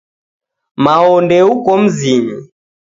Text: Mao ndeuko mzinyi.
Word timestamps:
Mao 0.83 1.11
ndeuko 1.23 1.71
mzinyi. 1.83 2.37